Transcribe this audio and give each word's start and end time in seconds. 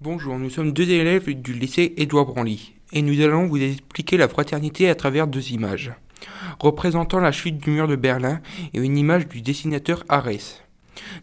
Bonjour, 0.00 0.38
nous 0.38 0.48
sommes 0.48 0.70
deux 0.70 0.88
élèves 0.88 1.28
du 1.28 1.54
lycée 1.54 1.92
Édouard 1.96 2.26
Branly 2.26 2.72
et 2.92 3.02
nous 3.02 3.20
allons 3.20 3.48
vous 3.48 3.60
expliquer 3.60 4.16
la 4.16 4.28
fraternité 4.28 4.88
à 4.88 4.94
travers 4.94 5.26
deux 5.26 5.50
images, 5.50 5.92
représentant 6.60 7.18
la 7.18 7.32
chute 7.32 7.58
du 7.58 7.70
mur 7.70 7.88
de 7.88 7.96
Berlin 7.96 8.40
et 8.74 8.78
une 8.78 8.96
image 8.96 9.26
du 9.26 9.42
dessinateur 9.42 10.04
Arès, 10.08 10.62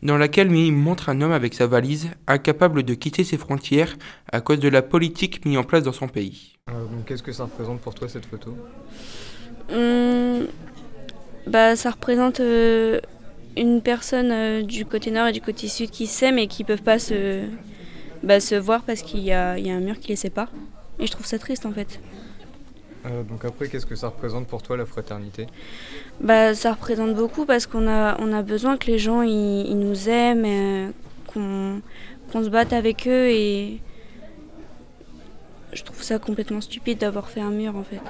dans 0.04 0.18
laquelle 0.18 0.52
il 0.52 0.74
montre 0.74 1.08
un 1.08 1.22
homme 1.22 1.32
avec 1.32 1.54
sa 1.54 1.68
valise, 1.68 2.10
incapable 2.28 2.84
de 2.84 2.94
quitter 2.96 3.24
ses 3.24 3.38
frontières 3.38 3.96
à 4.30 4.42
cause 4.42 4.60
de 4.60 4.68
la 4.68 4.82
politique 4.82 5.46
mise 5.46 5.58
en 5.58 5.64
place 5.64 5.84
dans 5.84 5.94
son 5.94 6.10
pays. 6.10 6.58
Euh, 6.70 6.74
Qu'est-ce 7.06 7.24
que 7.24 7.32
ça 7.32 7.46
représente 7.46 7.80
pour 7.80 7.96
toi 7.96 8.10
cette 8.10 8.26
photo? 8.26 8.58
Hum, 9.72 10.48
bah, 11.48 11.78
ça 11.78 11.92
représente 11.92 12.42
euh, 12.42 13.00
une 13.56 13.82
personne 13.82 14.32
euh, 14.34 14.64
du 14.64 14.84
côté 14.84 15.12
nord 15.12 15.28
et 15.28 15.32
du 15.32 15.40
côté 15.40 15.70
sud 15.70 15.92
qui 15.92 16.08
s'aiment 16.08 16.40
et 16.40 16.48
qui 16.48 16.66
peuvent 16.66 16.84
pas 16.84 17.00
se, 17.00 17.46
bah, 18.26 18.40
se 18.40 18.56
voir 18.56 18.82
parce 18.82 19.02
qu'il 19.02 19.22
y 19.22 19.26
y 19.28 19.32
a 19.32 19.54
un 19.54 19.80
mur 19.80 20.00
qui 20.00 20.10
les 20.10 20.16
sépare. 20.18 20.50
Et 21.00 21.08
je 21.08 21.12
trouve 21.12 21.26
ça 21.26 21.40
triste 21.40 21.66
en 21.66 21.72
fait. 21.72 22.00
Euh, 23.06 23.24
Donc 23.24 23.46
après, 23.46 23.68
qu'est-ce 23.68 23.86
que 23.86 23.96
ça 23.96 24.08
représente 24.08 24.48
pour 24.48 24.64
toi 24.64 24.78
la 24.78 24.86
fraternité? 24.86 25.48
Bah, 26.20 26.54
ça 26.56 26.74
représente 26.74 27.14
beaucoup 27.14 27.46
parce 27.46 27.66
qu'on 27.68 27.88
a, 27.88 28.20
on 28.20 28.34
a 28.34 28.42
besoin 28.42 28.78
que 28.78 28.88
les 28.88 28.98
gens 29.00 29.22
ils, 29.22 29.68
ils 29.68 29.78
nous 29.78 30.10
aiment, 30.10 30.46
euh, 30.46 30.92
qu'on 31.28 31.82
qu'on 32.32 32.44
se 32.44 32.50
batte 32.50 32.74
avec 32.74 33.08
eux 33.08 33.30
et 33.30 33.80
je 35.74 35.84
trouve 35.84 36.02
ça 36.02 36.18
complètement 36.18 36.62
stupide 36.62 36.98
d'avoir 36.98 37.30
fait 37.30 37.42
un 37.42 37.52
mur 37.52 37.76
en 37.76 37.84
fait. 37.84 38.02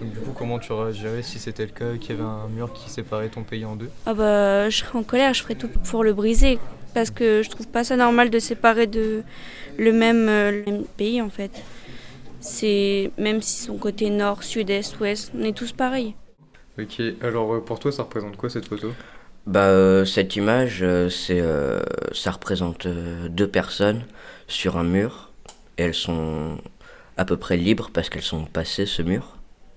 Donc 0.00 0.12
du 0.12 0.20
coup, 0.20 0.32
comment 0.32 0.58
tu 0.58 0.72
réagirais 0.72 1.22
si 1.22 1.38
c'était 1.38 1.66
le 1.66 1.72
cas, 1.72 1.96
qu'il 2.00 2.10
y 2.16 2.18
avait 2.18 2.28
un 2.28 2.48
mur 2.48 2.72
qui 2.72 2.88
séparait 2.88 3.28
ton 3.28 3.42
pays 3.42 3.64
en 3.64 3.74
deux? 3.74 3.90
Ah 4.06 4.14
bah, 4.14 4.70
je 4.70 4.76
serais 4.78 4.96
en 4.98 5.02
colère, 5.02 5.34
je 5.34 5.42
ferais 5.42 5.56
tout 5.56 5.68
pour 5.68 6.04
le 6.04 6.12
briser. 6.12 6.58
Parce 6.94 7.10
que 7.10 7.42
je 7.42 7.50
trouve 7.50 7.68
pas 7.68 7.84
ça 7.84 7.96
normal 7.96 8.30
de 8.30 8.38
séparer 8.38 8.86
de 8.86 9.22
le 9.78 9.92
même, 9.92 10.28
euh, 10.28 10.50
le 10.50 10.72
même 10.72 10.84
pays 10.84 11.22
en 11.22 11.30
fait. 11.30 11.62
C'est 12.40 13.10
même 13.18 13.42
si 13.42 13.64
son 13.64 13.76
côté 13.76 14.10
nord, 14.10 14.42
sud, 14.42 14.70
est, 14.70 14.98
ouest, 15.00 15.30
on 15.38 15.44
est 15.44 15.56
tous 15.56 15.72
pareils. 15.72 16.14
Ok, 16.78 17.00
alors 17.22 17.54
euh, 17.54 17.60
pour 17.60 17.78
toi, 17.78 17.92
ça 17.92 18.02
représente 18.02 18.36
quoi 18.36 18.48
cette 18.48 18.66
photo? 18.66 18.92
Bah, 19.46 19.66
euh, 19.68 20.04
cette 20.04 20.36
image, 20.36 20.80
euh, 20.82 21.08
c'est, 21.08 21.40
euh, 21.40 21.80
ça 22.12 22.30
représente 22.30 22.86
euh, 22.86 23.28
deux 23.28 23.48
personnes 23.48 24.04
sur 24.46 24.76
un 24.76 24.84
mur. 24.84 25.30
Et 25.78 25.84
elles 25.84 25.94
sont 25.94 26.58
à 27.16 27.24
peu 27.24 27.36
près 27.36 27.56
libres 27.56 27.90
parce 27.92 28.08
qu'elles 28.08 28.22
sont 28.22 28.44
passées 28.44 28.86
ce 28.86 29.02
mur. 29.02 29.36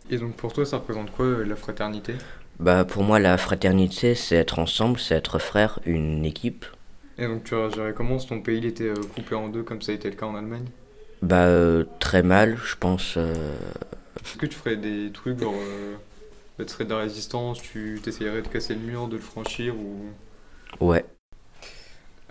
Et 0.09 0.17
donc 0.17 0.35
pour 0.35 0.53
toi, 0.53 0.65
ça 0.65 0.77
représente 0.77 1.11
quoi 1.11 1.25
euh, 1.25 1.45
la 1.45 1.55
fraternité? 1.55 2.13
Bah, 2.59 2.85
pour 2.85 3.03
moi, 3.03 3.19
la 3.19 3.37
fraternité, 3.37 4.15
c'est 4.15 4.35
être 4.35 4.59
ensemble, 4.59 4.99
c'est 4.99 5.15
être 5.15 5.39
frère, 5.39 5.79
une 5.85 6.23
équipe. 6.23 6.65
Et 7.17 7.25
donc 7.27 7.43
tu 7.43 7.55
réagirais 7.55 7.93
comment 7.95 8.19
si 8.19 8.27
ton 8.27 8.39
pays 8.41 8.59
il 8.59 8.65
était 8.65 8.83
euh, 8.89 9.07
coupé 9.07 9.33
en 9.33 9.49
deux 9.49 9.63
comme 9.63 9.81
ça 9.81 9.91
a 9.91 9.95
été 9.95 10.09
le 10.11 10.15
cas 10.15 10.27
en 10.27 10.35
Allemagne? 10.35 10.67
Bah, 11.21 11.45
euh, 11.45 11.85
très 11.99 12.21
mal, 12.21 12.57
je 12.57 12.75
pense. 12.75 13.15
euh, 13.17 13.55
Est-ce 14.23 14.37
que 14.37 14.45
tu 14.47 14.55
ferais 14.55 14.75
des 14.77 15.11
trucs 15.11 15.39
genre... 15.39 15.61
Euh, 15.61 15.95
bah, 16.57 16.65
tu 16.65 16.71
serais 16.73 16.85
de 16.85 16.91
la 16.91 16.99
résistance, 16.99 17.61
tu 17.61 18.01
t'essayerais 18.03 18.41
de 18.43 18.47
casser 18.49 18.75
le 18.75 18.81
mur, 18.81 19.07
de 19.07 19.15
le 19.17 19.21
franchir 19.21 19.77
ou... 19.77 20.13
ouais. 20.79 21.05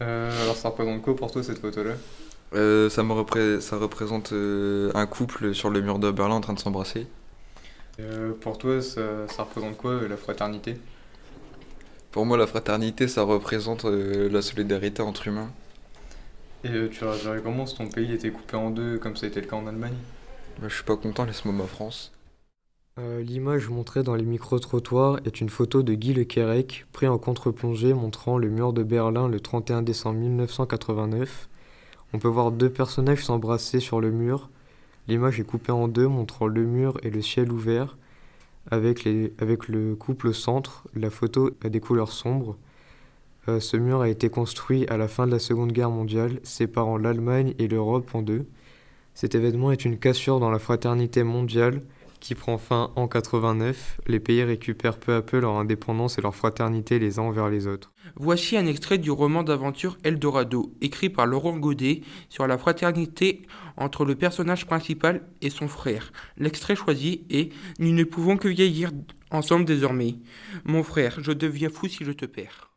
Euh, 0.00 0.42
alors 0.42 0.56
ça 0.56 0.68
représente 0.70 1.02
quoi 1.02 1.14
pour 1.16 1.30
toi 1.30 1.42
cette 1.42 1.58
photo-là? 1.58 1.94
Euh, 2.54 2.90
ça, 2.90 3.02
me 3.02 3.12
repré- 3.12 3.60
ça 3.60 3.76
représente 3.78 4.32
euh, 4.32 4.90
un 4.94 5.06
couple 5.06 5.54
sur 5.54 5.70
le 5.70 5.80
mur 5.80 5.98
de 5.98 6.10
Berlin 6.10 6.36
en 6.36 6.40
train 6.40 6.52
de 6.52 6.58
s'embrasser. 6.58 7.06
Euh, 8.00 8.32
Pour 8.40 8.58
toi, 8.58 8.82
ça, 8.82 9.28
ça 9.28 9.44
représente 9.44 9.76
quoi 9.76 10.00
la 10.08 10.16
fraternité? 10.16 10.76
Pour 12.12 12.26
moi, 12.26 12.36
la 12.36 12.46
fraternité, 12.46 13.08
ça 13.08 13.22
représente 13.22 13.86
euh, 13.86 14.28
la 14.28 14.42
solidarité 14.42 15.00
entre 15.00 15.28
humains. 15.28 15.50
Et 16.62 16.68
euh, 16.68 16.88
tu 16.90 17.04
réagirais 17.04 17.40
comment 17.42 17.64
si 17.64 17.74
ton 17.74 17.88
pays 17.88 18.12
était 18.12 18.30
coupé 18.30 18.54
en 18.54 18.70
deux 18.70 18.98
comme 18.98 19.16
ça 19.16 19.24
a 19.24 19.30
été 19.30 19.40
le 19.40 19.46
cas 19.46 19.56
en 19.56 19.66
Allemagne? 19.66 19.96
Bah, 20.60 20.68
je 20.68 20.74
suis 20.74 20.84
pas 20.84 20.96
content, 20.96 21.24
laisse-moi 21.24 21.54
ma 21.54 21.64
France. 21.64 22.12
Euh, 22.98 23.22
L'image 23.22 23.70
montrée 23.70 24.02
dans 24.02 24.14
les 24.14 24.26
micro-trottoirs 24.26 25.20
est 25.24 25.40
une 25.40 25.48
photo 25.48 25.82
de 25.82 25.94
Guy 25.94 26.12
Le 26.12 26.24
Quérec, 26.24 26.84
pris 26.92 27.08
en 27.08 27.16
contre-plongée 27.16 27.94
montrant 27.94 28.36
le 28.36 28.50
mur 28.50 28.74
de 28.74 28.82
Berlin 28.82 29.26
le 29.26 29.40
31 29.40 29.80
décembre 29.80 30.18
1989. 30.18 31.48
On 32.12 32.18
peut 32.18 32.28
voir 32.28 32.52
deux 32.52 32.68
personnages 32.68 33.24
s'embrasser 33.24 33.80
sur 33.80 34.02
le 34.02 34.10
mur. 34.10 34.50
L'image 35.08 35.40
est 35.40 35.44
coupée 35.44 35.72
en 35.72 35.88
deux, 35.88 36.08
montrant 36.08 36.46
le 36.46 36.66
mur 36.66 36.98
et 37.02 37.08
le 37.08 37.22
ciel 37.22 37.50
ouvert, 37.50 37.96
avec, 38.70 39.04
le 39.04 39.94
couple 39.94 40.28
au 40.28 40.32
centre. 40.32 40.86
La 40.94 41.10
photo 41.10 41.50
a 41.64 41.68
des 41.68 41.80
couleurs 41.80 42.12
sombres. 42.12 42.56
Euh, 43.48 43.60
ce 43.60 43.76
mur 43.76 44.00
a 44.00 44.08
été 44.08 44.28
construit 44.30 44.86
à 44.88 44.96
la 44.96 45.08
fin 45.08 45.26
de 45.26 45.32
la 45.32 45.38
Seconde 45.38 45.72
Guerre 45.72 45.90
mondiale, 45.90 46.38
séparant 46.44 46.96
l'Allemagne 46.96 47.54
et 47.58 47.66
l'Europe 47.68 48.14
en 48.14 48.22
deux. 48.22 48.46
Cet 49.14 49.34
événement 49.34 49.72
est 49.72 49.84
une 49.84 49.98
cassure 49.98 50.40
dans 50.40 50.50
la 50.50 50.58
fraternité 50.58 51.22
mondiale 51.22 51.82
qui 52.22 52.36
prend 52.36 52.56
fin 52.56 52.92
en 52.94 53.08
89. 53.08 54.00
Les 54.06 54.20
pays 54.20 54.44
récupèrent 54.44 54.98
peu 54.98 55.14
à 55.14 55.22
peu 55.22 55.40
leur 55.40 55.56
indépendance 55.56 56.18
et 56.18 56.22
leur 56.22 56.34
fraternité 56.34 56.98
les 56.98 57.18
uns 57.18 57.22
envers 57.22 57.50
les 57.50 57.66
autres. 57.66 57.92
Voici 58.14 58.56
un 58.56 58.66
extrait 58.66 58.98
du 58.98 59.10
roman 59.10 59.42
d'aventure 59.42 59.98
Eldorado, 60.04 60.72
écrit 60.80 61.10
par 61.10 61.26
Laurent 61.26 61.58
Godet 61.58 62.02
sur 62.28 62.46
la 62.46 62.56
fraternité 62.56 63.42
entre 63.76 64.04
le 64.04 64.14
personnage 64.14 64.66
principal 64.66 65.28
et 65.42 65.50
son 65.50 65.66
frère. 65.66 66.12
L'extrait 66.38 66.76
choisi 66.76 67.26
est 67.28 67.52
Nous 67.80 67.92
ne 67.92 68.04
pouvons 68.04 68.36
que 68.36 68.48
vieillir 68.48 68.92
ensemble 69.32 69.64
désormais. 69.64 70.14
Mon 70.64 70.84
frère, 70.84 71.18
je 71.20 71.32
deviens 71.32 71.70
fou 71.70 71.88
si 71.88 72.04
je 72.04 72.12
te 72.12 72.26
perds. 72.26 72.71